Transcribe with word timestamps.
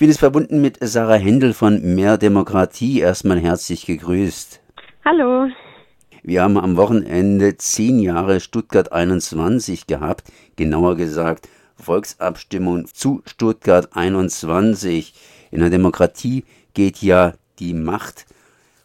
bin 0.00 0.08
jetzt 0.08 0.20
verbunden 0.20 0.62
mit 0.62 0.78
Sarah 0.80 1.16
Händel 1.16 1.52
von 1.52 1.94
Mehr 1.94 2.16
Demokratie. 2.16 3.00
Erstmal 3.00 3.38
herzlich 3.38 3.84
gegrüßt. 3.84 4.58
Hallo. 5.04 5.48
Wir 6.22 6.42
haben 6.42 6.56
am 6.56 6.78
Wochenende 6.78 7.58
zehn 7.58 8.00
Jahre 8.00 8.40
Stuttgart 8.40 8.92
21 8.92 9.86
gehabt, 9.86 10.32
genauer 10.56 10.96
gesagt 10.96 11.50
Volksabstimmung 11.76 12.86
zu 12.86 13.20
Stuttgart 13.26 13.94
21. 13.94 15.12
In 15.50 15.60
der 15.60 15.68
Demokratie 15.68 16.44
geht 16.72 17.02
ja 17.02 17.34
die 17.58 17.74
Macht 17.74 18.24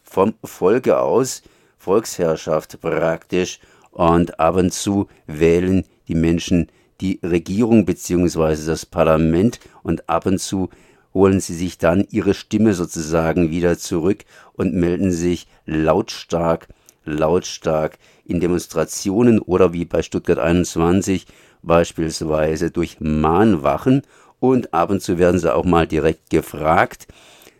vom 0.04 0.34
Volke 0.44 1.00
aus, 1.00 1.42
Volksherrschaft 1.78 2.78
praktisch, 2.82 3.60
und 3.90 4.38
ab 4.38 4.56
und 4.56 4.74
zu 4.74 5.08
wählen 5.26 5.86
die 6.08 6.14
Menschen 6.14 6.68
die 7.00 7.20
Regierung 7.22 7.86
bzw. 7.86 8.66
das 8.66 8.84
Parlament 8.84 9.60
und 9.82 10.10
ab 10.10 10.26
und 10.26 10.40
zu 10.40 10.68
holen 11.16 11.40
sie 11.40 11.54
sich 11.54 11.78
dann 11.78 12.06
ihre 12.10 12.34
Stimme 12.34 12.74
sozusagen 12.74 13.50
wieder 13.50 13.78
zurück 13.78 14.26
und 14.52 14.74
melden 14.74 15.10
sich 15.10 15.46
lautstark, 15.64 16.68
lautstark 17.06 17.96
in 18.26 18.38
Demonstrationen 18.38 19.38
oder 19.38 19.72
wie 19.72 19.86
bei 19.86 20.02
Stuttgart 20.02 20.38
21 20.38 21.26
beispielsweise 21.62 22.70
durch 22.70 23.00
Mahnwachen 23.00 24.02
und 24.40 24.74
ab 24.74 24.90
und 24.90 25.00
zu 25.00 25.16
werden 25.16 25.40
sie 25.40 25.54
auch 25.54 25.64
mal 25.64 25.86
direkt 25.86 26.28
gefragt. 26.28 27.06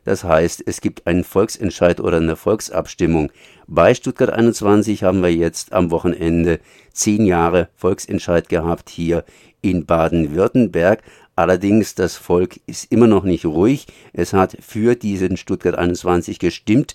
Das 0.07 0.23
heißt, 0.23 0.63
es 0.67 0.81
gibt 0.81 1.09
einen 1.09 1.25
Volksentscheid 1.25 1.99
oder 2.01 2.19
eine 2.19 2.37
Volksabstimmung. 2.37 3.33
Bei 3.67 3.93
Stuttgart 3.93 4.31
21 4.31 5.03
haben 5.03 5.21
wir 5.21 5.35
jetzt 5.35 5.73
am 5.73 5.91
Wochenende 5.91 6.61
zehn 6.93 7.27
Jahre 7.27 7.71
Volksentscheid 7.75 8.49
gehabt 8.49 8.89
hier 8.89 9.25
in 9.63 9.85
Baden-Württemberg. 9.85 11.03
Allerdings, 11.35 11.97
das 11.97 12.15
Volk 12.15 12.61
ist 12.67 12.93
immer 12.93 13.09
noch 13.09 13.25
nicht 13.25 13.47
ruhig. 13.47 13.87
Es 14.13 14.33
hat 14.33 14.57
für 14.61 14.95
diesen 14.95 15.37
Stuttgart 15.37 15.75
21 15.75 16.39
gestimmt 16.39 16.95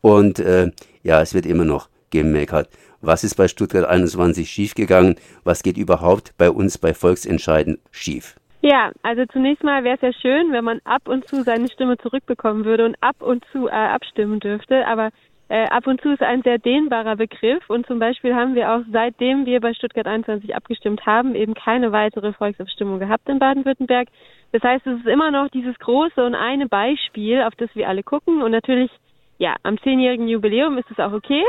und 0.00 0.38
äh, 0.38 0.70
ja, 1.02 1.20
es 1.20 1.34
wird 1.34 1.46
immer 1.46 1.64
noch 1.64 1.88
gemeckert. 2.10 2.68
Was 3.00 3.24
ist 3.24 3.34
bei 3.34 3.48
Stuttgart 3.48 3.86
21 3.86 4.48
schiefgegangen? 4.48 5.16
Was 5.42 5.64
geht 5.64 5.76
überhaupt 5.76 6.34
bei 6.38 6.48
uns 6.48 6.78
bei 6.78 6.94
Volksentscheiden 6.94 7.78
schief? 7.90 8.36
Ja, 8.64 8.92
also 9.02 9.26
zunächst 9.26 9.64
mal 9.64 9.82
wäre 9.82 9.96
es 9.96 10.02
ja 10.02 10.12
schön, 10.12 10.52
wenn 10.52 10.64
man 10.64 10.80
ab 10.84 11.08
und 11.08 11.26
zu 11.26 11.42
seine 11.42 11.68
Stimme 11.68 11.98
zurückbekommen 11.98 12.64
würde 12.64 12.84
und 12.84 12.96
ab 13.00 13.16
und 13.20 13.44
zu 13.50 13.66
äh, 13.66 13.72
abstimmen 13.72 14.38
dürfte. 14.38 14.86
Aber 14.86 15.10
äh, 15.48 15.66
ab 15.66 15.88
und 15.88 16.00
zu 16.00 16.12
ist 16.12 16.22
ein 16.22 16.42
sehr 16.42 16.58
dehnbarer 16.58 17.16
Begriff 17.16 17.68
und 17.68 17.86
zum 17.86 17.98
Beispiel 17.98 18.36
haben 18.36 18.54
wir 18.54 18.72
auch 18.72 18.82
seitdem 18.92 19.46
wir 19.46 19.60
bei 19.60 19.74
Stuttgart 19.74 20.06
21 20.06 20.54
abgestimmt 20.54 21.04
haben, 21.06 21.34
eben 21.34 21.54
keine 21.54 21.90
weitere 21.90 22.32
Volksabstimmung 22.32 23.00
gehabt 23.00 23.28
in 23.28 23.40
Baden-Württemberg. 23.40 24.06
Das 24.52 24.62
heißt, 24.62 24.86
es 24.86 25.00
ist 25.00 25.08
immer 25.08 25.32
noch 25.32 25.48
dieses 25.48 25.76
große 25.80 26.24
und 26.24 26.36
eine 26.36 26.68
Beispiel, 26.68 27.42
auf 27.42 27.56
das 27.56 27.68
wir 27.74 27.88
alle 27.88 28.04
gucken 28.04 28.42
und 28.42 28.52
natürlich, 28.52 28.92
ja, 29.38 29.56
am 29.64 29.76
zehnjährigen 29.78 30.28
Jubiläum 30.28 30.78
ist 30.78 30.90
es 30.90 31.00
auch 31.00 31.12
okay. 31.12 31.44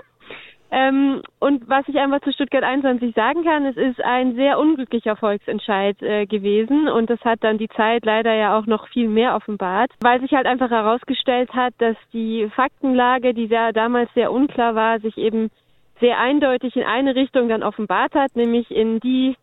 Ähm, 0.76 1.22
und 1.40 1.70
was 1.70 1.88
ich 1.88 1.96
einfach 1.98 2.22
zu 2.22 2.32
Stuttgart 2.34 2.64
21 2.64 3.14
sagen 3.14 3.44
kann, 3.44 3.64
es 3.68 3.78
ist 3.78 4.04
ein 4.04 4.34
sehr 4.34 4.58
unglücklicher 4.58 5.16
Volksentscheid 5.16 6.02
äh, 6.02 6.26
gewesen 6.26 6.88
und 6.88 7.12
das 7.12 7.20
hat 7.22 7.44
dann 7.44 7.60
die 7.60 7.70
Zeit 7.70 8.04
leider 8.06 8.34
ja 8.34 8.58
auch 8.58 8.66
noch 8.66 8.88
viel 8.88 9.08
mehr 9.08 9.36
offenbart, 9.36 9.92
weil 10.02 10.20
sich 10.20 10.32
halt 10.32 10.48
einfach 10.48 10.72
herausgestellt 10.72 11.54
hat, 11.54 11.76
dass 11.78 11.96
die 12.12 12.50
Faktenlage, 12.56 13.36
die 13.36 13.46
ja 13.46 13.72
damals 13.72 14.12
sehr 14.16 14.32
unklar 14.32 14.74
war, 14.74 15.00
sich 15.00 15.16
eben 15.20 15.52
sehr 16.00 16.18
eindeutig 16.18 16.76
in 16.76 16.84
eine 16.86 17.14
Richtung 17.14 17.50
dann 17.50 17.62
offenbart 17.62 18.16
hat, 18.16 18.36
nämlich 18.36 18.72
in 18.72 19.00
die, 19.00 19.36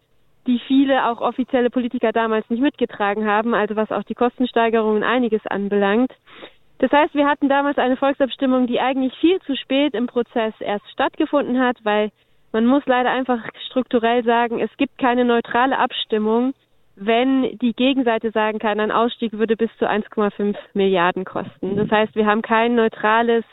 die 0.49 0.61
viele 0.67 1.07
auch 1.09 1.21
offizielle 1.21 1.71
Politiker 1.71 2.11
damals 2.11 2.51
nicht 2.51 2.61
mitgetragen 2.61 3.25
haben, 3.25 3.55
also 3.55 3.77
was 3.77 3.93
auch 3.93 4.03
die 4.03 4.17
Kostensteigerungen 4.17 5.05
einiges 5.05 5.47
anbelangt. 5.47 6.11
Das 6.81 6.91
heißt, 6.93 7.15
wir 7.15 7.29
hatten 7.29 7.51
damals 7.51 7.77
eine 7.77 7.99
Volksabstimmung, 7.99 8.67
die 8.67 8.81
eigentlich 8.81 9.15
viel 9.21 9.39
zu 9.41 9.55
spät 9.55 9.93
im 9.95 10.07
Prozess 10.07 10.55
erst 10.61 10.91
stattgefunden 10.91 11.61
hat, 11.61 11.77
weil 11.85 12.11
man 12.53 12.65
muss 12.65 12.83
leider 12.87 13.11
einfach 13.11 13.39
strukturell 13.67 14.25
sagen, 14.25 14.61
es 14.61 14.75
gibt 14.79 14.97
keine 14.97 15.27
neutrale 15.27 15.79
Abstimmung, 15.79 16.55
wenn 16.97 17.59
die 17.59 17.75
Gegenseite 17.75 18.31
sagen 18.31 18.59
kann, 18.59 18.81
ein 18.81 18.91
Ausstieg 18.91 19.35
würde 19.35 19.57
bis 19.57 19.71
zu 19.79 19.89
1,5 19.89 20.57
Milliarden 20.73 21.27
kosten. 21.27 21.77
Das 21.77 21.91
heißt, 21.91 22.15
wir 22.15 22.27
haben 22.27 22.41
kein 22.41 22.75
neutrales 22.75 23.45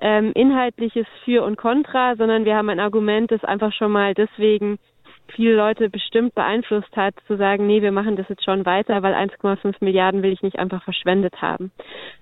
ähm, 0.00 0.30
inhaltliches 0.34 1.06
Für 1.24 1.42
und 1.42 1.56
Contra, 1.56 2.14
sondern 2.14 2.44
wir 2.44 2.56
haben 2.56 2.70
ein 2.70 2.80
Argument, 2.80 3.32
das 3.32 3.44
einfach 3.44 3.72
schon 3.72 3.90
mal 3.90 4.14
deswegen 4.14 4.78
viele 5.32 5.54
Leute 5.54 5.88
bestimmt 5.90 6.34
beeinflusst 6.34 6.94
hat, 6.96 7.14
zu 7.26 7.36
sagen, 7.36 7.66
nee, 7.66 7.82
wir 7.82 7.92
machen 7.92 8.16
das 8.16 8.28
jetzt 8.28 8.44
schon 8.44 8.66
weiter, 8.66 9.02
weil 9.02 9.14
1,5 9.14 9.76
Milliarden 9.80 10.22
will 10.22 10.32
ich 10.32 10.42
nicht 10.42 10.58
einfach 10.58 10.82
verschwendet 10.82 11.40
haben. 11.40 11.70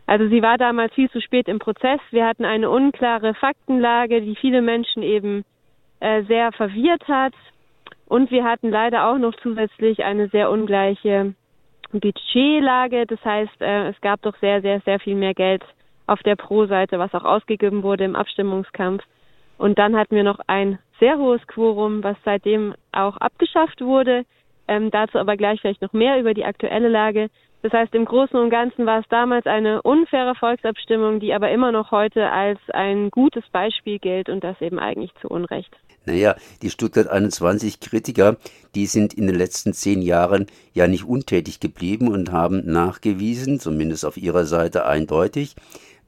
Also 0.07 0.29
sie 0.29 0.43
war 0.43 0.59
damals 0.59 0.95
viel 0.95 1.11
zu 1.11 1.21
spät 1.21 1.49
im 1.49 1.59
Prozess. 1.59 2.01
Wir 2.11 2.27
hatten 2.27 2.45
eine 2.45 2.71
unklare 2.71 3.35
Faktenlage, 3.35 4.21
die 4.21 4.37
viele 4.37 4.63
Menschen 4.63 5.03
eben 5.03 5.45
äh, 6.01 6.23
sehr 6.25 6.53
verwirrt 6.53 7.07
hat. 7.09 7.35
Und 8.07 8.31
wir 8.31 8.45
hatten 8.45 8.71
leider 8.71 9.09
auch 9.09 9.19
noch 9.19 9.35
zusätzlich 9.43 10.05
eine 10.05 10.29
sehr 10.29 10.51
ungleiche 10.51 11.35
Budgetlage. 11.93 13.07
Das 13.07 13.23
heißt, 13.25 13.61
äh, 13.61 13.89
es 13.89 14.01
gab 14.01 14.23
doch 14.23 14.37
sehr, 14.41 14.63
sehr, 14.63 14.81
sehr 14.81 14.99
viel 15.01 15.15
mehr 15.15 15.35
Geld 15.35 15.63
auf 16.07 16.23
der 16.23 16.37
Pro-Seite, 16.37 16.99
was 16.99 17.15
auch 17.15 17.25
ausgegeben 17.25 17.83
wurde 17.83 18.05
im 18.05 18.17
Abstimmungskampf. 18.17 19.03
Und 19.59 19.79
dann 19.79 19.97
hatten 19.97 20.17
wir 20.17 20.25
noch 20.25 20.41
ein 20.47 20.79
sehr 20.99 21.19
hohes 21.19 21.47
Quorum, 21.47 22.03
was 22.03 22.17
seitdem 22.25 22.75
auch 22.93 23.17
abgeschafft 23.17 23.81
wurde. 23.81 24.25
Ähm, 24.67 24.91
dazu 24.91 25.19
aber 25.19 25.37
gleich 25.37 25.61
vielleicht 25.61 25.83
noch 25.83 25.93
mehr 25.93 26.19
über 26.21 26.35
die 26.35 26.45
aktuelle 26.45 26.89
Lage. 26.89 27.31
Das 27.63 27.73
heißt, 27.73 27.95
im 27.95 28.05
Großen 28.05 28.39
und 28.39 28.51
Ganzen 28.51 28.87
war 28.87 29.01
es 29.01 29.09
damals 29.09 29.47
eine 29.47 29.83
unfaire 29.83 30.35
Volksabstimmung, 30.35 31.19
die 31.19 31.33
aber 31.35 31.51
immer 31.51 31.73
noch 31.73 31.91
heute 31.91 32.31
als 32.31 32.61
ein 32.73 33.11
gutes 33.11 33.45
Beispiel 33.51 33.99
gilt 33.99 34.29
und 34.29 34.45
das 34.45 34.61
eben 34.61 34.79
eigentlich 34.79 35.13
zu 35.21 35.29
Unrecht. 35.29 35.75
Naja, 36.05 36.37
die 36.63 36.71
Stuttgart 36.71 37.09
21 37.09 37.81
Kritiker, 37.81 38.37
die 38.75 38.87
sind 38.87 39.13
in 39.13 39.27
den 39.27 39.37
letzten 39.37 39.75
zehn 39.75 40.01
Jahren 40.01 40.47
ja 40.73 40.87
nicht 40.87 41.05
untätig 41.05 41.61
geblieben 41.61 42.09
und 42.09 42.33
haben 42.33 42.65
nachgewiesen, 42.65 43.59
zumindest 43.61 44.05
auf 44.05 44.17
ihrer 44.17 44.45
Seite 44.47 44.87
eindeutig, 44.87 45.55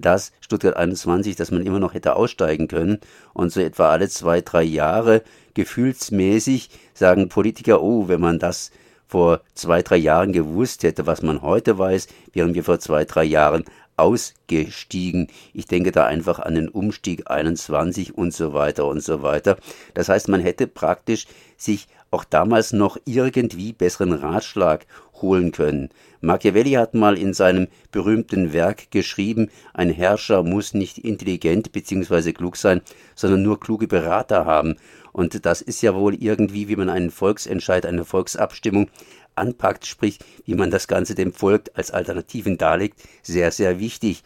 dass 0.00 0.32
Stuttgart 0.40 0.76
21, 0.76 1.36
dass 1.36 1.50
man 1.50 1.64
immer 1.64 1.78
noch 1.78 1.94
hätte 1.94 2.16
aussteigen 2.16 2.68
können. 2.68 2.98
Und 3.32 3.52
so 3.52 3.60
etwa 3.60 3.90
alle 3.90 4.08
zwei, 4.08 4.40
drei 4.40 4.62
Jahre 4.62 5.22
gefühlsmäßig 5.54 6.70
sagen 6.94 7.28
Politiker, 7.28 7.82
oh, 7.82 8.08
wenn 8.08 8.20
man 8.20 8.38
das 8.38 8.70
vor 9.06 9.40
zwei, 9.54 9.82
drei 9.82 9.96
Jahren 9.96 10.32
gewusst 10.32 10.84
hätte, 10.84 11.06
was 11.06 11.22
man 11.22 11.42
heute 11.42 11.78
weiß, 11.78 12.06
wären 12.32 12.54
wir 12.54 12.62
vor 12.62 12.78
zwei, 12.78 13.04
drei 13.04 13.24
Jahren 13.24 13.64
ausgestiegen. 13.96 15.28
Ich 15.52 15.66
denke 15.66 15.92
da 15.92 16.06
einfach 16.06 16.38
an 16.38 16.54
den 16.54 16.68
Umstieg 16.68 17.30
21 17.30 18.16
und 18.16 18.32
so 18.32 18.54
weiter 18.54 18.86
und 18.86 19.02
so 19.02 19.22
weiter. 19.22 19.58
Das 19.94 20.08
heißt, 20.08 20.28
man 20.28 20.40
hätte 20.40 20.66
praktisch 20.66 21.26
sich 21.56 21.86
auch 22.10 22.24
damals 22.24 22.72
noch 22.72 22.96
irgendwie 23.04 23.72
besseren 23.72 24.12
Ratschlag 24.12 24.86
holen 25.22 25.52
können. 25.52 25.90
Machiavelli 26.20 26.72
hat 26.72 26.94
mal 26.94 27.16
in 27.16 27.32
seinem 27.32 27.68
berühmten 27.92 28.52
Werk 28.52 28.90
geschrieben, 28.90 29.50
ein 29.72 29.90
Herrscher 29.90 30.42
muss 30.42 30.74
nicht 30.74 30.98
intelligent 30.98 31.72
bzw. 31.72 32.32
klug 32.32 32.56
sein, 32.56 32.82
sondern 33.14 33.42
nur 33.42 33.58
kluge 33.58 33.88
Berater 33.88 34.44
haben. 34.44 34.76
Und 35.12 35.44
das 35.46 35.62
ist 35.62 35.82
ja 35.82 35.94
wohl 35.94 36.14
irgendwie, 36.14 36.68
wie 36.68 36.76
man 36.76 36.90
einen 36.90 37.10
Volksentscheid, 37.10 37.86
eine 37.86 38.04
Volksabstimmung 38.04 38.88
anpackt, 39.34 39.86
sprich, 39.86 40.18
wie 40.44 40.54
man 40.54 40.70
das 40.70 40.88
Ganze 40.88 41.14
dem 41.14 41.32
Volk 41.32 41.70
als 41.74 41.90
Alternativen 41.90 42.58
darlegt, 42.58 43.00
sehr, 43.22 43.50
sehr 43.50 43.80
wichtig. 43.80 44.22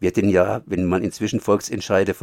Wird 0.00 0.16
denn 0.16 0.28
ja, 0.28 0.62
wenn 0.66 0.86
man 0.86 1.02
inzwischen 1.02 1.40
Volksentscheide, 1.40 2.14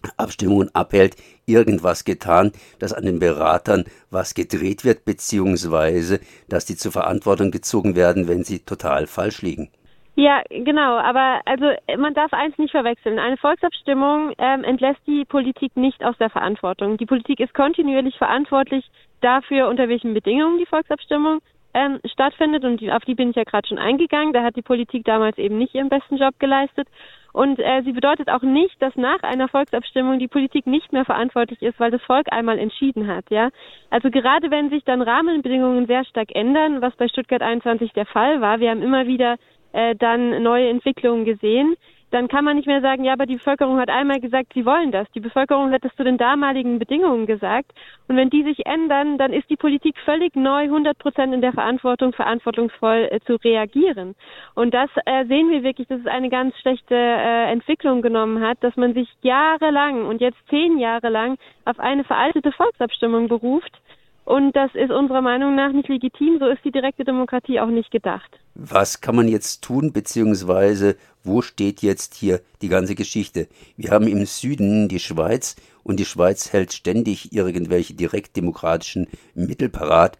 Volksabstimmungen 0.00 0.74
abhält, 0.74 1.16
irgendwas 1.46 2.04
getan, 2.04 2.52
dass 2.78 2.92
an 2.92 3.04
den 3.04 3.18
Beratern 3.18 3.84
was 4.10 4.34
gedreht 4.34 4.84
wird, 4.84 5.04
beziehungsweise, 5.04 6.20
dass 6.48 6.64
die 6.64 6.76
zur 6.76 6.92
Verantwortung 6.92 7.50
gezogen 7.50 7.96
werden, 7.96 8.28
wenn 8.28 8.44
sie 8.44 8.60
total 8.60 9.06
falsch 9.06 9.42
liegen. 9.42 9.70
Ja, 10.18 10.42
genau. 10.48 10.96
Aber 10.96 11.42
also 11.44 11.66
man 11.98 12.14
darf 12.14 12.32
eins 12.32 12.56
nicht 12.56 12.70
verwechseln. 12.70 13.18
Eine 13.18 13.36
Volksabstimmung 13.36 14.32
ähm, 14.38 14.64
entlässt 14.64 15.00
die 15.06 15.26
Politik 15.26 15.76
nicht 15.76 16.02
aus 16.02 16.16
der 16.18 16.30
Verantwortung. 16.30 16.96
Die 16.96 17.04
Politik 17.04 17.38
ist 17.38 17.52
kontinuierlich 17.52 18.16
verantwortlich 18.16 18.86
dafür, 19.20 19.68
unter 19.68 19.90
welchen 19.90 20.14
Bedingungen 20.14 20.58
die 20.58 20.66
Volksabstimmung 20.66 21.40
ähm, 21.76 22.00
stattfindet. 22.10 22.64
Und 22.64 22.82
auf 22.90 23.04
die 23.04 23.14
bin 23.14 23.30
ich 23.30 23.36
ja 23.36 23.44
gerade 23.44 23.68
schon 23.68 23.78
eingegangen. 23.78 24.32
Da 24.32 24.42
hat 24.42 24.56
die 24.56 24.62
Politik 24.62 25.04
damals 25.04 25.36
eben 25.36 25.58
nicht 25.58 25.74
ihren 25.74 25.90
besten 25.90 26.16
Job 26.16 26.34
geleistet. 26.38 26.88
Und 27.34 27.58
äh, 27.58 27.82
sie 27.84 27.92
bedeutet 27.92 28.30
auch 28.30 28.40
nicht, 28.40 28.80
dass 28.80 28.96
nach 28.96 29.22
einer 29.22 29.48
Volksabstimmung 29.48 30.18
die 30.18 30.26
Politik 30.26 30.66
nicht 30.66 30.90
mehr 30.94 31.04
verantwortlich 31.04 31.60
ist, 31.60 31.78
weil 31.78 31.90
das 31.90 32.00
Volk 32.02 32.32
einmal 32.32 32.58
entschieden 32.58 33.06
hat, 33.08 33.26
ja. 33.28 33.50
Also 33.90 34.10
gerade 34.10 34.50
wenn 34.50 34.70
sich 34.70 34.84
dann 34.84 35.02
Rahmenbedingungen 35.02 35.86
sehr 35.86 36.06
stark 36.06 36.34
ändern, 36.34 36.80
was 36.80 36.96
bei 36.96 37.08
Stuttgart 37.08 37.42
21 37.42 37.92
der 37.92 38.06
Fall 38.06 38.40
war, 38.40 38.60
wir 38.60 38.70
haben 38.70 38.80
immer 38.80 39.06
wieder 39.06 39.36
äh, 39.72 39.94
dann 39.94 40.42
neue 40.42 40.70
Entwicklungen 40.70 41.26
gesehen, 41.26 41.76
dann 42.16 42.28
kann 42.28 42.46
man 42.46 42.56
nicht 42.56 42.66
mehr 42.66 42.80
sagen, 42.80 43.04
ja, 43.04 43.12
aber 43.12 43.26
die 43.26 43.36
Bevölkerung 43.36 43.78
hat 43.78 43.90
einmal 43.90 44.20
gesagt, 44.20 44.54
sie 44.54 44.64
wollen 44.64 44.90
das. 44.90 45.06
Die 45.14 45.20
Bevölkerung 45.20 45.70
hat 45.70 45.84
das 45.84 45.94
zu 45.96 46.02
den 46.02 46.16
damaligen 46.16 46.78
Bedingungen 46.78 47.26
gesagt. 47.26 47.72
Und 48.08 48.16
wenn 48.16 48.30
die 48.30 48.42
sich 48.42 48.64
ändern, 48.64 49.18
dann 49.18 49.34
ist 49.34 49.50
die 49.50 49.56
Politik 49.56 49.96
völlig 50.02 50.34
neu, 50.34 50.62
100 50.62 50.98
Prozent 50.98 51.34
in 51.34 51.42
der 51.42 51.52
Verantwortung, 51.52 52.14
verantwortungsvoll 52.14 53.08
äh, 53.10 53.20
zu 53.26 53.34
reagieren. 53.36 54.14
Und 54.54 54.72
das 54.72 54.88
äh, 55.04 55.26
sehen 55.26 55.50
wir 55.50 55.62
wirklich, 55.62 55.88
dass 55.88 56.00
es 56.00 56.06
eine 56.06 56.30
ganz 56.30 56.56
schlechte 56.56 56.94
äh, 56.94 57.52
Entwicklung 57.52 58.00
genommen 58.00 58.42
hat, 58.42 58.64
dass 58.64 58.74
man 58.76 58.94
sich 58.94 59.10
jahrelang 59.20 60.06
und 60.06 60.22
jetzt 60.22 60.38
zehn 60.48 60.78
Jahre 60.78 61.10
lang 61.10 61.36
auf 61.66 61.78
eine 61.78 62.04
veraltete 62.04 62.50
Volksabstimmung 62.50 63.28
beruft 63.28 63.78
und 64.26 64.56
das 64.56 64.74
ist 64.74 64.90
unserer 64.90 65.22
Meinung 65.22 65.54
nach 65.54 65.72
nicht 65.72 65.88
legitim. 65.88 66.38
So 66.40 66.46
ist 66.46 66.64
die 66.64 66.72
direkte 66.72 67.04
Demokratie 67.04 67.60
auch 67.60 67.68
nicht 67.68 67.92
gedacht. 67.92 68.28
Was 68.56 69.00
kann 69.00 69.14
man 69.14 69.28
jetzt 69.28 69.62
tun, 69.62 69.92
beziehungsweise 69.92 70.96
wo 71.22 71.42
steht 71.42 71.80
jetzt 71.80 72.14
hier 72.14 72.40
die 72.60 72.68
ganze 72.68 72.96
Geschichte? 72.96 73.46
Wir 73.76 73.92
haben 73.92 74.08
im 74.08 74.26
Süden 74.26 74.88
die 74.88 74.98
Schweiz 74.98 75.54
und 75.84 76.00
die 76.00 76.04
Schweiz 76.04 76.52
hält 76.52 76.72
ständig 76.72 77.32
irgendwelche 77.32 77.94
direktdemokratischen 77.94 79.06
Mittel 79.34 79.68
parat. 79.68 80.18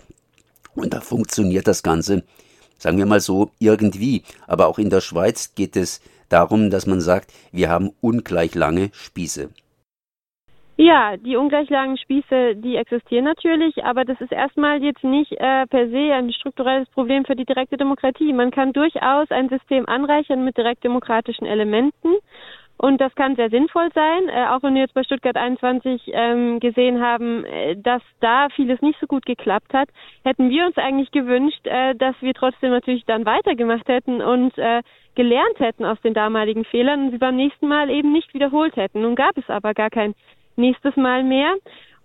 Und 0.76 0.94
da 0.94 1.00
funktioniert 1.00 1.66
das 1.66 1.82
Ganze, 1.82 2.22
sagen 2.78 2.98
wir 2.98 3.06
mal 3.06 3.20
so, 3.20 3.50
irgendwie. 3.58 4.22
Aber 4.46 4.68
auch 4.68 4.78
in 4.78 4.90
der 4.90 5.00
Schweiz 5.00 5.56
geht 5.56 5.74
es 5.74 6.00
darum, 6.28 6.70
dass 6.70 6.86
man 6.86 7.00
sagt, 7.00 7.32
wir 7.50 7.70
haben 7.70 7.90
ungleich 8.00 8.54
lange 8.54 8.90
Spieße. 8.92 9.50
Ja, 10.78 11.16
die 11.16 11.36
Ungleichlagenspieße, 11.36 12.56
die 12.56 12.76
existieren 12.76 13.24
natürlich, 13.24 13.82
aber 13.82 14.04
das 14.04 14.20
ist 14.20 14.30
erstmal 14.30 14.82
jetzt 14.82 15.02
nicht 15.02 15.32
äh, 15.32 15.66
per 15.66 15.88
se 15.88 16.12
ein 16.12 16.30
strukturelles 16.32 16.88
Problem 16.90 17.24
für 17.24 17.34
die 17.34 17.46
direkte 17.46 17.78
Demokratie. 17.78 18.30
Man 18.34 18.50
kann 18.50 18.74
durchaus 18.74 19.30
ein 19.30 19.48
System 19.48 19.88
anreichern 19.88 20.44
mit 20.44 20.58
direktdemokratischen 20.58 21.46
Elementen 21.46 22.16
und 22.78 23.00
das 23.00 23.14
kann 23.14 23.36
sehr 23.36 23.48
sinnvoll 23.48 23.88
sein, 23.94 24.28
äh, 24.28 24.48
auch 24.48 24.62
wenn 24.62 24.74
wir 24.74 24.82
jetzt 24.82 24.92
bei 24.92 25.02
Stuttgart 25.02 25.36
21 25.36 26.10
ähm, 26.12 26.60
gesehen 26.60 27.00
haben, 27.00 27.46
äh, 27.46 27.74
dass 27.76 28.02
da 28.20 28.48
vieles 28.54 28.82
nicht 28.82 29.00
so 29.00 29.06
gut 29.06 29.24
geklappt 29.24 29.72
hat, 29.72 29.88
hätten 30.24 30.50
wir 30.50 30.66
uns 30.66 30.76
eigentlich 30.76 31.10
gewünscht, 31.10 31.66
äh, 31.66 31.94
dass 31.94 32.14
wir 32.20 32.34
trotzdem 32.34 32.70
natürlich 32.70 33.06
dann 33.06 33.24
weitergemacht 33.24 33.88
hätten 33.88 34.20
und 34.20 34.58
äh, 34.58 34.82
gelernt 35.14 35.58
hätten 35.58 35.86
aus 35.86 35.98
den 36.02 36.12
damaligen 36.12 36.66
Fehlern 36.66 37.06
und 37.06 37.10
sie 37.12 37.18
beim 37.18 37.36
nächsten 37.36 37.66
Mal 37.66 37.88
eben 37.88 38.12
nicht 38.12 38.34
wiederholt 38.34 38.76
hätten. 38.76 39.00
Nun 39.00 39.14
gab 39.14 39.38
es 39.38 39.48
aber 39.48 39.72
gar 39.72 39.88
kein 39.88 40.14
nächstes 40.56 40.96
Mal 40.96 41.22
mehr. 41.22 41.54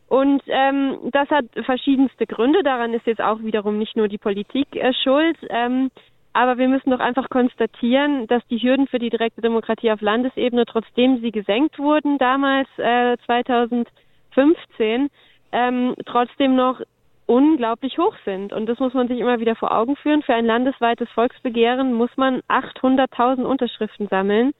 Und 0.07 0.43
ähm, 0.47 0.97
das 1.11 1.29
hat 1.29 1.45
verschiedenste 1.63 2.27
Gründe. 2.27 2.63
Daran 2.63 2.93
ist 2.93 3.07
jetzt 3.07 3.21
auch 3.21 3.41
wiederum 3.43 3.77
nicht 3.77 3.95
nur 3.95 4.09
die 4.09 4.17
Politik 4.17 4.75
äh, 4.75 4.93
schuld. 4.93 5.37
Ähm, 5.49 5.89
aber 6.33 6.57
wir 6.57 6.67
müssen 6.67 6.91
doch 6.91 6.99
einfach 6.99 7.29
konstatieren, 7.29 8.27
dass 8.27 8.45
die 8.47 8.57
Hürden 8.61 8.87
für 8.87 8.99
die 8.99 9.09
direkte 9.09 9.41
Demokratie 9.41 9.91
auf 9.91 10.01
Landesebene, 10.01 10.65
trotzdem 10.65 11.19
sie 11.21 11.31
gesenkt 11.31 11.77
wurden 11.77 12.17
damals 12.17 12.67
äh, 12.77 13.17
2015, 13.25 15.09
ähm, 15.51 15.95
trotzdem 16.05 16.55
noch 16.55 16.81
unglaublich 17.25 17.97
hoch 17.97 18.15
sind. 18.25 18.51
Und 18.51 18.67
das 18.67 18.79
muss 18.79 18.93
man 18.93 19.07
sich 19.07 19.19
immer 19.19 19.39
wieder 19.39 19.55
vor 19.55 19.73
Augen 19.73 19.95
führen. 19.95 20.23
Für 20.23 20.35
ein 20.35 20.45
landesweites 20.45 21.09
Volksbegehren 21.11 21.93
muss 21.93 22.09
man 22.17 22.41
800.000 22.49 23.43
Unterschriften 23.43 24.07
sammeln 24.09 24.51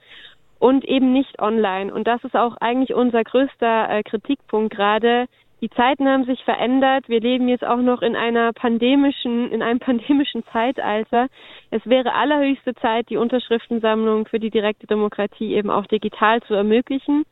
und 0.62 0.86
eben 0.86 1.12
nicht 1.12 1.42
online. 1.42 1.92
Und 1.92 2.08
das 2.08 2.24
ist 2.24 2.36
auch 2.36 2.56
eigentlich 2.58 2.94
unser 2.94 3.24
größter 3.24 3.90
äh, 3.90 4.04
Kritikpunkt 4.04 4.74
gerade. 4.74 5.26
Die 5.60 5.72
Zeiten 5.72 6.08
haben 6.08 6.26
sich 6.26 6.44
verändert. 6.44 7.10
Wir 7.10 7.20
leben 7.20 7.48
jetzt 7.48 7.66
auch 7.66 7.82
noch 7.82 8.04
in 8.04 8.16
einer 8.16 8.54
pandemischen, 8.54 9.52
in 9.52 9.64
einem 9.64 9.80
pandemischen 9.90 10.44
Zeitalter. 10.54 11.28
Es 11.72 11.82
wäre 11.86 12.14
allerhöchste 12.14 12.76
Zeit, 12.76 13.10
die 13.10 13.18
Unterschriftensammlung 13.18 14.28
für 14.28 14.40
die 14.40 14.52
direkte 14.52 14.86
Demokratie 14.86 15.56
eben 15.56 15.72
auch 15.72 15.88
digital 15.88 16.42
zu 16.44 16.54
ermöglichen, 16.54 17.24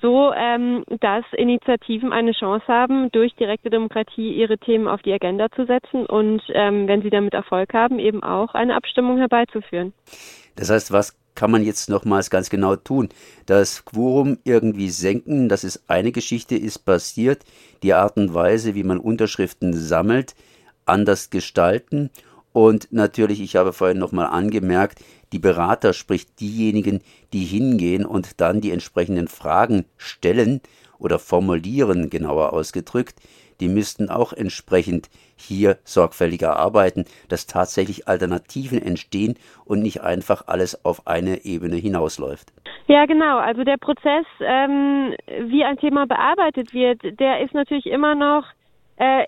so 0.00 0.32
ähm, 0.34 0.84
dass 0.98 1.24
Initiativen 1.36 2.12
eine 2.12 2.32
Chance 2.32 2.66
haben, 2.66 3.12
durch 3.12 3.32
direkte 3.36 3.70
Demokratie 3.70 4.32
ihre 4.32 4.58
Themen 4.58 4.88
auf 4.88 5.02
die 5.02 5.12
Agenda 5.12 5.50
zu 5.52 5.66
setzen 5.66 6.04
und 6.06 6.42
ähm, 6.48 6.88
wenn 6.88 7.02
sie 7.02 7.10
damit 7.10 7.34
Erfolg 7.34 7.74
haben, 7.74 8.00
eben 8.00 8.24
auch 8.24 8.54
eine 8.54 8.74
Abstimmung 8.74 9.18
herbeizuführen. 9.18 9.92
Das 10.56 10.70
heißt, 10.70 10.92
was 10.92 11.21
kann 11.34 11.50
man 11.50 11.64
jetzt 11.64 11.88
nochmals 11.88 12.30
ganz 12.30 12.50
genau 12.50 12.76
tun. 12.76 13.08
Das 13.46 13.84
Quorum 13.84 14.38
irgendwie 14.44 14.90
senken, 14.90 15.48
das 15.48 15.64
ist 15.64 15.82
eine 15.88 16.12
Geschichte, 16.12 16.56
ist 16.56 16.80
passiert. 16.80 17.44
Die 17.82 17.94
Art 17.94 18.16
und 18.16 18.34
Weise, 18.34 18.74
wie 18.74 18.84
man 18.84 18.98
Unterschriften 18.98 19.72
sammelt, 19.74 20.34
anders 20.84 21.30
gestalten. 21.30 22.10
Und 22.52 22.88
natürlich, 22.92 23.40
ich 23.40 23.56
habe 23.56 23.72
vorhin 23.72 23.98
nochmal 23.98 24.26
angemerkt, 24.26 25.00
die 25.32 25.38
Berater, 25.38 25.94
sprich 25.94 26.34
diejenigen, 26.34 27.00
die 27.32 27.44
hingehen 27.44 28.04
und 28.04 28.40
dann 28.40 28.60
die 28.60 28.70
entsprechenden 28.70 29.28
Fragen 29.28 29.86
stellen 29.96 30.60
oder 30.98 31.18
formulieren, 31.18 32.10
genauer 32.10 32.52
ausgedrückt, 32.52 33.16
die 33.62 33.68
müssten 33.68 34.10
auch 34.10 34.32
entsprechend 34.32 35.08
hier 35.36 35.78
sorgfältiger 35.84 36.56
arbeiten, 36.56 37.04
dass 37.28 37.46
tatsächlich 37.46 38.08
Alternativen 38.08 38.82
entstehen 38.82 39.36
und 39.64 39.82
nicht 39.82 40.02
einfach 40.02 40.48
alles 40.48 40.84
auf 40.84 41.06
eine 41.06 41.44
Ebene 41.44 41.76
hinausläuft. 41.76 42.52
Ja, 42.88 43.06
genau. 43.06 43.38
Also 43.38 43.62
der 43.62 43.76
Prozess, 43.76 44.26
ähm, 44.40 45.14
wie 45.48 45.62
ein 45.64 45.78
Thema 45.78 46.06
bearbeitet 46.06 46.74
wird, 46.74 47.20
der 47.20 47.40
ist 47.40 47.54
natürlich 47.54 47.86
immer 47.86 48.16
noch 48.16 48.44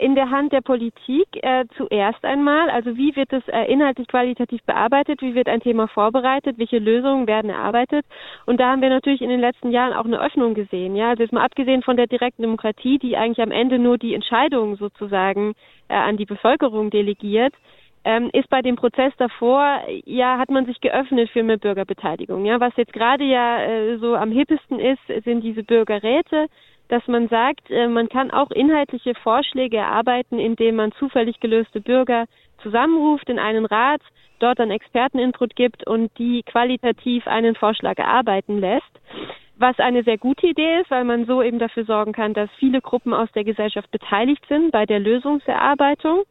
in 0.04 0.14
der 0.14 0.30
Hand 0.30 0.52
der 0.52 0.60
Politik 0.60 1.26
äh, 1.42 1.64
zuerst 1.76 2.24
einmal. 2.24 2.70
Also 2.70 2.96
wie 2.96 3.16
wird 3.16 3.32
es 3.32 3.42
äh, 3.48 3.64
inhaltlich 3.64 4.06
qualitativ 4.08 4.62
bearbeitet? 4.64 5.22
Wie 5.22 5.34
wird 5.34 5.48
ein 5.48 5.60
Thema 5.60 5.88
vorbereitet? 5.88 6.58
Welche 6.58 6.78
Lösungen 6.78 7.26
werden 7.26 7.50
erarbeitet? 7.50 8.04
Und 8.46 8.60
da 8.60 8.70
haben 8.70 8.82
wir 8.82 8.90
natürlich 8.90 9.22
in 9.22 9.30
den 9.30 9.40
letzten 9.40 9.70
Jahren 9.70 9.92
auch 9.94 10.04
eine 10.04 10.20
Öffnung 10.20 10.54
gesehen. 10.54 10.94
Ja, 10.96 11.10
also 11.10 11.22
jetzt 11.22 11.32
mal 11.32 11.44
abgesehen 11.44 11.82
von 11.82 11.96
der 11.96 12.06
direkten 12.06 12.42
Demokratie, 12.42 12.98
die 12.98 13.16
eigentlich 13.16 13.40
am 13.40 13.50
Ende 13.50 13.78
nur 13.78 13.98
die 13.98 14.14
Entscheidungen 14.14 14.76
sozusagen 14.76 15.54
äh, 15.88 15.94
an 15.94 16.16
die 16.16 16.26
Bevölkerung 16.26 16.90
delegiert. 16.90 17.54
Ähm, 18.06 18.28
ist 18.34 18.50
bei 18.50 18.60
dem 18.60 18.76
Prozess 18.76 19.12
davor, 19.16 19.80
ja, 20.04 20.36
hat 20.38 20.50
man 20.50 20.66
sich 20.66 20.80
geöffnet 20.80 21.30
für 21.30 21.42
mehr 21.42 21.56
Bürgerbeteiligung. 21.56 22.44
Ja, 22.44 22.60
was 22.60 22.76
jetzt 22.76 22.92
gerade 22.92 23.24
ja 23.24 23.62
äh, 23.62 23.96
so 23.96 24.14
am 24.14 24.30
hippesten 24.30 24.78
ist, 24.78 25.00
sind 25.24 25.40
diese 25.40 25.62
Bürgerräte 25.62 26.48
dass 26.88 27.06
man 27.06 27.28
sagt, 27.28 27.70
äh, 27.70 27.88
man 27.88 28.08
kann 28.08 28.30
auch 28.30 28.50
inhaltliche 28.50 29.14
Vorschläge 29.14 29.78
erarbeiten, 29.78 30.38
indem 30.38 30.76
man 30.76 30.92
zufällig 30.92 31.40
gelöste 31.40 31.80
Bürger 31.80 32.26
zusammenruft 32.62 33.28
in 33.28 33.38
einen 33.38 33.64
Rat, 33.64 34.00
dort 34.38 34.58
dann 34.58 34.70
Experteninput 34.70 35.56
gibt 35.56 35.86
und 35.86 36.10
die 36.18 36.42
qualitativ 36.42 37.26
einen 37.26 37.54
Vorschlag 37.54 37.98
erarbeiten 37.98 38.58
lässt. 38.58 39.00
Was 39.56 39.78
eine 39.78 40.02
sehr 40.02 40.18
gute 40.18 40.48
Idee 40.48 40.80
ist, 40.80 40.90
weil 40.90 41.04
man 41.04 41.26
so 41.26 41.40
eben 41.40 41.60
dafür 41.60 41.84
sorgen 41.84 42.12
kann, 42.12 42.34
dass 42.34 42.50
viele 42.58 42.80
Gruppen 42.80 43.14
aus 43.14 43.30
der 43.32 43.44
Gesellschaft 43.44 43.90
beteiligt 43.90 44.44
sind 44.48 44.72
bei 44.72 44.84
der 44.84 44.98
Lösungserarbeitung. 44.98 46.24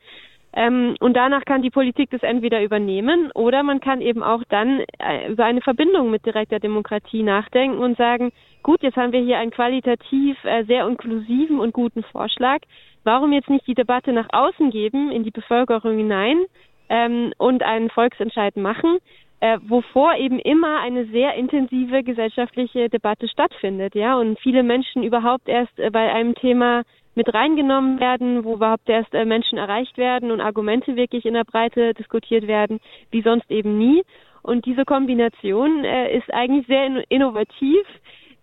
Ähm, 0.56 0.96
und 1.00 1.16
danach 1.16 1.46
kann 1.46 1.64
die 1.64 1.72
Politik 1.72 2.12
das 2.12 2.22
entweder 2.22 2.62
übernehmen 2.62 3.32
oder 3.34 3.64
man 3.64 3.80
kann 3.80 4.02
eben 4.02 4.22
auch 4.22 4.44
dann 4.50 4.84
äh, 5.00 5.32
über 5.32 5.46
eine 5.46 5.62
Verbindung 5.62 6.12
mit 6.12 6.26
direkter 6.26 6.60
Demokratie 6.60 7.24
nachdenken 7.24 7.80
und 7.80 7.98
sagen, 7.98 8.32
gut, 8.62 8.84
jetzt 8.84 8.96
haben 8.96 9.12
wir 9.12 9.22
hier 9.22 9.40
einen 9.40 9.50
qualitativ 9.50 10.38
äh, 10.44 10.64
sehr 10.66 10.88
inklusiven 10.88 11.60
und 11.60 11.74
guten 11.74 12.04
Vorschlag. 12.04 12.60
Warum 13.04 13.34
jetzt 13.34 13.50
nicht 13.50 13.66
die 13.66 13.74
Debatte 13.74 14.14
nach 14.14 14.28
außen 14.32 14.70
geben, 14.70 15.12
in 15.12 15.24
die 15.24 15.32
Bevölkerung 15.32 15.98
hinein 15.98 16.46
ähm, 16.88 17.34
und 17.38 17.64
einen 17.64 17.90
Volksentscheid 17.90 18.56
machen, 18.56 19.00
äh, 19.40 19.58
wovor 19.68 20.16
eben 20.16 20.40
immer 20.40 20.80
eine 20.82 21.06
sehr 21.08 21.34
intensive 21.34 22.04
gesellschaftliche 22.04 22.90
Debatte 22.90 23.28
stattfindet, 23.28 23.96
ja, 23.96 24.18
und 24.18 24.40
viele 24.40 24.64
Menschen 24.64 25.04
überhaupt 25.04 25.50
erst 25.50 25.78
äh, 25.80 25.90
bei 25.90 26.14
einem 26.14 26.36
Thema 26.36 26.84
mit 27.16 27.34
reingenommen 27.34 28.00
werden, 28.00 28.44
wo 28.44 28.56
überhaupt 28.56 28.90
erst 28.90 29.14
äh, 29.14 29.26
Menschen 29.26 29.58
erreicht 29.58 29.98
werden 29.98 30.32
und 30.32 30.42
Argumente 30.42 30.96
wirklich 30.96 31.26
in 31.26 31.34
der 31.34 31.44
Breite 31.44 31.94
diskutiert 31.94 32.48
werden, 32.48 32.80
wie 33.12 33.22
sonst 33.22 33.50
eben 33.52 33.78
nie. 33.78 34.04
Und 34.42 34.66
diese 34.66 34.86
Kombination 34.86 35.84
äh, 35.84 36.18
ist 36.18 36.34
eigentlich 36.34 36.68
sehr 36.68 36.86
in 36.86 36.98
innovativ, 37.10 37.86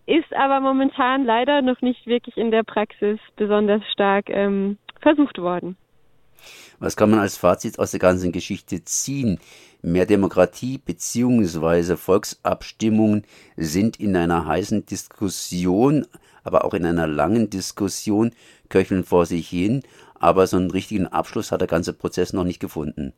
ist 0.07 0.35
aber 0.35 0.61
momentan 0.61 1.25
leider 1.25 1.63
noch 1.63 1.81
nicht 1.83 2.07
wirklich 2.07 2.37
in 2.37 2.51
der 2.51 2.63
Praxis 2.63 3.19
besonders 3.37 3.83
stark 3.93 4.31
ähm, 4.31 4.79
versucht 5.01 5.39
worden. 5.39 5.77
Was 6.79 6.97
kann 6.97 7.11
man 7.11 7.21
als 7.21 7.37
Fazit 7.37 7.79
aus 7.79 7.91
der 7.91 8.01
ganzen 8.01 8.33
Geschichte 8.33 8.85
ziehen? 8.85 9.39
Mehr 9.83 10.07
Demokratie 10.07 10.79
bzw. 10.79 11.97
Volksabstimmungen 11.97 13.25
sind 13.57 13.99
in 13.99 14.17
einer 14.17 14.47
heißen 14.47 14.87
Diskussion, 14.87 16.07
aber 16.45 16.65
auch 16.65 16.75
in 16.75 16.85
einer 16.85 17.07
langen 17.07 17.51
Diskussion 17.51 18.33
köcheln 18.69 19.05
vor 19.05 19.27
sich 19.27 19.49
hin, 19.49 19.83
aber 20.19 20.47
so 20.47 20.57
einen 20.57 20.71
richtigen 20.71 21.07
Abschluss 21.07 21.51
hat 21.53 21.61
der 21.61 21.69
ganze 21.69 21.93
Prozess 21.93 22.33
noch 22.33 22.45
nicht 22.45 22.61
gefunden. 22.61 23.13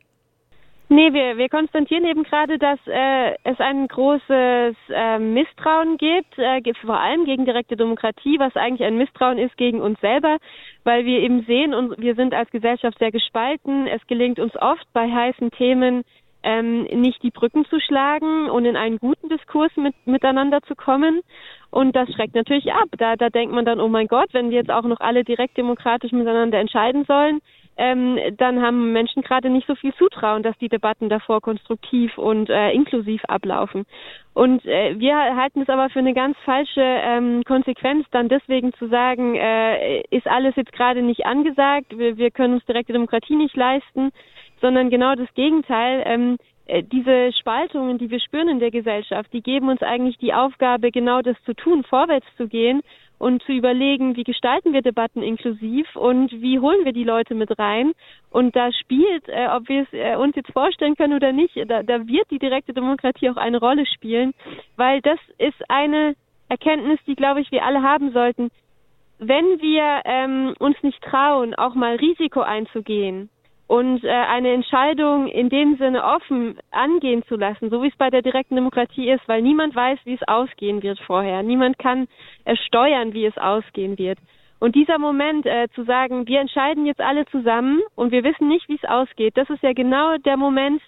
Nee, 0.93 1.11
wir, 1.15 1.39
wir 1.39 1.49
konstatieren 1.49 2.05
eben 2.05 2.23
gerade, 2.23 2.59
dass 2.59 2.79
äh, 2.85 3.33
es 3.45 3.59
ein 3.61 3.89
großes 3.89 4.77
äh, 4.91 5.19
Misstrauen 5.19 5.97
gibt, 5.97 6.39
äh, 6.39 6.61
vor 6.85 7.01
allem 7.01 7.25
gegen 7.25 7.47
direkte 7.47 7.79
Demokratie, 7.79 8.39
was 8.39 8.55
eigentlich 8.57 8.87
ein 8.87 8.99
Misstrauen 8.99 9.39
ist 9.39 9.57
gegen 9.57 9.81
uns 9.81 9.99
selber, 10.01 10.37
weil 10.85 11.07
wir 11.07 11.21
eben 11.21 11.45
sehen 11.47 11.73
und 11.73 11.99
wir 11.99 12.15
sind 12.15 12.35
als 12.35 12.51
Gesellschaft 12.51 12.99
sehr 12.99 13.11
gespalten. 13.11 13.87
Es 13.87 14.07
gelingt 14.07 14.39
uns 14.39 14.55
oft 14.61 14.87
bei 14.93 15.11
heißen 15.11 15.51
Themen 15.53 16.03
ähm, 16.43 16.83
nicht 16.83 17.23
die 17.23 17.31
Brücken 17.31 17.65
zu 17.71 17.81
schlagen 17.81 18.51
und 18.51 18.67
in 18.67 18.77
einen 18.77 18.99
guten 18.99 19.31
Diskurs 19.31 19.75
mit, 19.77 19.95
miteinander 20.05 20.61
zu 20.61 20.75
kommen. 20.75 21.23
Und 21.71 21.97
das 21.97 22.13
schreckt 22.13 22.35
natürlich 22.35 22.71
ab. 22.71 22.89
Da, 22.99 23.17
da 23.17 23.31
denkt 23.31 23.55
man 23.55 23.65
dann, 23.65 23.81
oh 23.81 23.89
mein 23.89 24.09
Gott, 24.09 24.29
wenn 24.33 24.51
wir 24.51 24.59
jetzt 24.59 24.71
auch 24.71 24.83
noch 24.83 25.01
alle 25.01 25.25
direkt 25.25 25.57
demokratisch 25.57 26.13
miteinander 26.13 26.59
entscheiden 26.59 27.07
sollen, 27.07 27.41
ähm, 27.77 28.19
dann 28.37 28.61
haben 28.61 28.93
Menschen 28.93 29.23
gerade 29.23 29.49
nicht 29.49 29.67
so 29.67 29.75
viel 29.75 29.95
Zutrauen, 29.95 30.43
dass 30.43 30.57
die 30.59 30.69
Debatten 30.69 31.09
davor 31.09 31.41
konstruktiv 31.41 32.17
und 32.19 32.51
äh, 32.51 32.71
inklusiv 32.73 33.23
ablaufen. 33.27 33.87
Und 34.35 34.65
äh, 34.67 34.99
wir 34.99 35.17
halten 35.17 35.63
es 35.63 35.69
aber 35.69 35.89
für 35.91 36.01
eine 36.01 36.15
ganz 36.15 36.37
falsche 36.45 36.81
ähm, 36.81 37.43
Konsequenz, 37.45 38.07
dann 38.11 38.29
deswegen 38.29 38.73
zu 38.75 38.89
sagen, 38.89 39.37
äh, 39.37 40.03
ist 40.11 40.27
alles 40.27 40.55
jetzt 40.57 40.73
gerade 40.73 41.03
nicht 41.03 41.25
angesagt, 41.27 41.97
wir, 41.97 42.17
wir 42.17 42.31
können 42.31 42.55
uns 42.55 42.65
direkte 42.67 42.93
Demokratie 42.93 43.37
nicht 43.37 43.57
leisten, 43.57 44.11
sondern 44.61 44.91
genau 44.91 45.15
das 45.15 45.33
Gegenteil. 45.35 46.03
Ähm, 46.07 46.37
äh, 46.67 46.83
diese 46.83 47.33
Spaltungen, 47.33 47.99
die 47.99 48.11
wir 48.11 48.21
spüren 48.21 48.49
in 48.49 48.61
der 48.61 48.71
Gesellschaft, 48.71 49.33
die 49.33 49.43
geben 49.43 49.69
uns 49.69 49.83
eigentlich 49.83 50.19
die 50.19 50.35
Aufgabe, 50.35 50.91
genau 50.91 51.21
das 51.21 51.37
zu 51.45 51.55
tun, 51.55 51.85
vorwärts 51.85 52.27
zu 52.37 52.49
gehen 52.49 52.83
und 53.23 53.41
zu 53.45 53.53
überlegen, 53.53 54.17
wie 54.17 54.25
gestalten 54.25 54.73
wir 54.73 54.83
Debatten 54.83 55.23
inklusiv 55.23 55.95
und 55.95 56.33
wie 56.43 56.59
holen 56.59 56.85
wir 56.85 56.93
die 56.93 57.05
Leute 57.05 57.37
mit 57.37 57.57
rein. 57.57 57.93
Und 58.31 58.57
da 58.57 58.73
spielt, 58.73 59.29
äh, 59.29 59.47
ob 59.47 59.69
wir 59.69 59.83
es 59.83 59.93
äh, 59.93 60.17
uns 60.17 60.35
jetzt 60.35 60.51
vorstellen 60.53 60.97
können 60.97 61.15
oder 61.15 61.31
nicht, 61.31 61.57
da, 61.69 61.85
da 61.85 62.09
wird 62.09 62.29
die 62.33 62.41
direkte 62.41 62.73
Demokratie 62.73 63.31
auch 63.31 63.37
eine 63.37 63.61
Rolle 63.61 63.87
spielen, 63.87 64.35
weil 64.77 65.01
das 65.03 65.21
ist 65.39 65.71
eine 65.71 66.17
Erkenntnis, 66.49 66.99
die, 67.07 67.15
glaube 67.15 67.41
ich, 67.41 67.53
wir 67.53 67.65
alle 67.65 67.83
haben 67.83 68.11
sollten. 68.11 68.51
Wenn 69.21 69.61
wir 69.61 70.03
ähm, 70.05 70.57
uns 70.59 70.83
nicht 70.83 71.01
trauen, 71.01 71.55
auch 71.55 71.77
mal 71.77 71.95
Risiko 71.95 72.41
einzugehen, 72.41 73.31
und 73.73 74.05
äh, 74.05 74.11
eine 74.11 74.53
Entscheidung 74.53 75.29
in 75.29 75.49
dem 75.49 75.79
Sinne 75.79 76.05
offen 76.05 76.59
angehen 76.73 77.23
zu 77.27 77.37
lassen, 77.37 77.71
so 77.71 77.83
wie 77.83 77.89
es 77.89 77.97
bei 77.97 78.11
der 78.11 78.21
direkten 78.21 78.55
Demokratie 78.55 79.09
ist, 79.09 79.27
weil 79.29 79.41
niemand 79.41 79.75
weiß, 79.75 79.99
wie 80.05 80.13
es 80.13 80.29
ausgehen 80.29 80.83
wird 80.83 80.99
vorher. 81.01 81.43
Niemand 81.43 81.79
kann 81.79 82.07
äh, 82.45 82.55
steuern, 82.55 83.15
wie 83.15 83.25
es 83.25 83.39
ausgehen 83.39 83.97
wird. 83.97 84.19
Und 84.61 84.75
dieser 84.75 84.99
Moment 84.99 85.47
äh, 85.47 85.69
zu 85.75 85.85
sagen, 85.85 86.29
wir 86.29 86.41
entscheiden 86.41 86.85
jetzt 86.85 87.01
alle 87.01 87.25
zusammen 87.25 87.81
und 87.95 88.13
wir 88.13 88.25
wissen 88.25 88.47
nicht, 88.47 88.69
wie 88.69 88.75
es 88.75 88.85
ausgeht, 88.85 89.39
das 89.39 89.49
ist 89.49 89.63
ja 89.63 89.73
genau 89.73 90.19
der 90.19 90.37
Moment, 90.37 90.83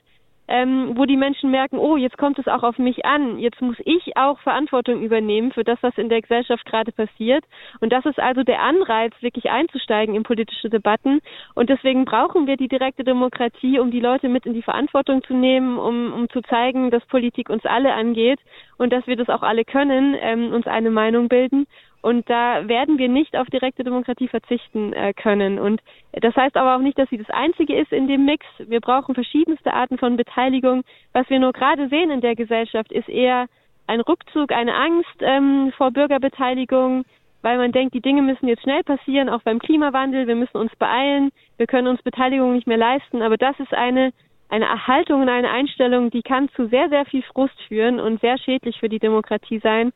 ähm, 0.47 0.93
wo 0.97 1.05
die 1.07 1.17
Menschen 1.17 1.51
merken, 1.51 1.79
oh, 1.79 1.97
jetzt 1.97 2.19
kommt 2.19 2.39
es 2.39 2.47
auch 2.47 2.63
auf 2.63 2.79
mich 2.79 3.05
an, 3.05 3.39
jetzt 3.39 3.61
muss 3.63 3.77
ich 3.85 4.17
auch 4.17 4.39
Verantwortung 4.41 5.03
übernehmen 5.03 5.53
für 5.53 5.65
das, 5.65 5.79
was 5.83 5.97
in 5.97 6.09
der 6.09 6.21
Gesellschaft 6.21 6.65
gerade 6.67 6.93
passiert. 6.93 7.45
Und 7.81 7.93
das 7.93 8.05
ist 8.05 8.19
also 8.19 8.43
der 8.43 8.61
Anreiz, 8.61 9.15
wirklich 9.21 9.51
einzusteigen 9.51 10.15
in 10.15 10.23
politische 10.23 10.69
Debatten. 10.69 11.21
Und 11.55 11.71
deswegen 11.71 12.05
brauchen 12.05 12.47
wir 12.47 12.57
die 12.57 12.69
direkte 12.69 13.05
Demokratie, 13.05 13.79
um 13.79 13.91
die 13.91 14.01
Leute 14.01 14.29
mit 14.29 14.47
in 14.47 14.55
die 14.55 14.63
Verantwortung 14.63 15.23
zu 15.25 15.35
nehmen, 15.35 15.79
um, 15.79 16.13
um 16.13 16.29
zu 16.29 16.43
zeigen, 16.43 16.91
dass 16.91 17.05
Politik 17.07 17.49
uns 17.49 17.65
alle 17.65 17.95
angeht 17.95 18.41
und 18.77 18.93
dass 18.93 19.07
wir 19.07 19.17
das 19.17 19.29
auch 19.29 19.43
alle 19.43 19.65
können, 19.65 20.15
ähm, 20.21 20.53
uns 20.53 20.67
eine 20.67 20.91
Meinung 20.91 21.29
bilden. 21.29 21.67
Und 22.05 22.29
da 22.29 22.69
werden 22.69 22.99
wir 22.99 23.09
nicht 23.09 23.35
auf 23.35 23.47
direkte 23.47 23.83
Demokratie 23.83 24.29
verzichten 24.29 24.93
äh, 24.93 25.15
können. 25.15 25.59
Und 25.59 25.81
das 26.13 26.37
heißt 26.37 26.55
aber 26.55 26.77
auch 26.77 26.81
nicht, 26.81 26.99
dass 26.99 27.09
sie 27.09 27.17
das 27.17 27.31
Einzige 27.31 27.75
ist 27.81 27.93
in 27.93 28.09
dem 28.09 28.27
Mix. 28.27 28.45
Wir 28.59 28.83
brauchen 28.83 29.15
verschiedenste 29.15 29.73
Arten 29.73 29.97
von 29.97 30.19
Beteiligung. 30.19 30.83
Was 31.15 31.31
wir 31.31 31.39
nur 31.39 31.55
gerade 31.55 31.89
sehen 31.89 32.11
in 32.11 32.21
der 32.21 32.35
Gesellschaft, 32.35 32.93
ist 32.93 33.09
eher 33.09 33.47
ein 33.87 34.03
Rückzug, 34.03 34.53
eine 34.53 34.75
Angst 34.75 35.17
ähm, 35.21 35.73
vor 35.79 35.93
Bürgerbeteiligung, 35.93 37.07
weil 37.41 37.57
man 37.57 37.73
denkt, 37.73 37.95
die 37.95 38.03
Dinge 38.03 38.21
müssen 38.21 38.49
jetzt 38.49 38.65
schnell 38.65 38.83
passieren, 38.83 39.31
auch 39.31 39.41
beim 39.41 39.59
Klimawandel. 39.59 40.27
Wir 40.27 40.37
müssen 40.37 40.59
uns 40.59 40.77
beeilen. 40.77 41.31
Wir 41.57 41.67
können 41.67 41.89
uns 41.89 42.03
Beteiligung 42.03 42.53
nicht 42.53 42.67
mehr 42.67 42.77
leisten. 42.77 43.23
Aber 43.23 43.39
das 43.39 43.59
ist 43.61 43.73
eine 43.73 44.13
eine 44.49 44.67
Erhaltung 44.67 45.23
und 45.23 45.29
eine 45.29 45.51
Einstellung, 45.51 46.11
die 46.11 46.23
kann 46.23 46.49
zu 46.55 46.69
sehr, 46.69 46.89
sehr 46.89 47.05
viel 47.07 47.23
Frust 47.23 47.55
führen 47.67 47.99
und 47.99 48.21
sehr 48.21 48.39
schädlich 48.39 48.79
für 48.79 48.89
die 48.89 48.99
Demokratie 48.99 49.59
sein. 49.61 49.93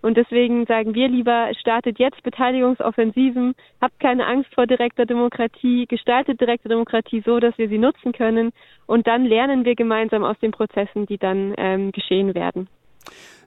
Und 0.00 0.16
deswegen 0.16 0.64
sagen 0.66 0.94
wir 0.94 1.08
lieber, 1.08 1.50
startet 1.58 1.98
jetzt 1.98 2.22
Beteiligungsoffensiven, 2.22 3.54
habt 3.80 3.98
keine 4.00 4.26
Angst 4.26 4.54
vor 4.54 4.66
direkter 4.66 5.06
Demokratie, 5.06 5.86
gestaltet 5.86 6.40
direkte 6.40 6.68
Demokratie 6.68 7.22
so, 7.26 7.40
dass 7.40 7.58
wir 7.58 7.68
sie 7.68 7.78
nutzen 7.78 8.12
können 8.12 8.52
und 8.86 9.06
dann 9.06 9.24
lernen 9.24 9.64
wir 9.64 9.74
gemeinsam 9.74 10.24
aus 10.24 10.38
den 10.40 10.52
Prozessen, 10.52 11.06
die 11.06 11.18
dann 11.18 11.54
ähm, 11.58 11.90
geschehen 11.92 12.34
werden. 12.34 12.68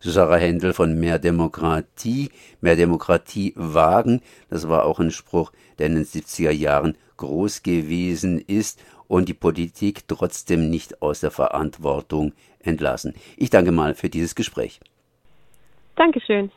Sarah 0.01 0.37
Händel 0.37 0.73
von 0.73 0.99
Mehr 0.99 1.19
Demokratie, 1.19 2.29
Mehr 2.59 2.75
Demokratie 2.75 3.53
wagen. 3.55 4.21
Das 4.49 4.67
war 4.67 4.85
auch 4.85 4.99
ein 4.99 5.11
Spruch, 5.11 5.51
der 5.77 5.87
in 5.87 5.95
den 5.95 6.05
70er 6.05 6.51
Jahren 6.51 6.97
groß 7.17 7.61
gewesen 7.61 8.39
ist 8.39 8.83
und 9.11 9.27
die 9.27 9.33
Politik 9.33 10.07
trotzdem 10.07 10.69
nicht 10.69 11.01
aus 11.01 11.19
der 11.19 11.31
Verantwortung 11.31 12.31
entlassen. 12.59 13.13
Ich 13.35 13.49
danke 13.49 13.73
mal 13.73 13.93
für 13.93 14.07
dieses 14.07 14.35
Gespräch. 14.35 14.79
Dankeschön. 15.97 16.49